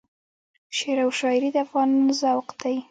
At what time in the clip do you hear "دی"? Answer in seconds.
2.61-2.75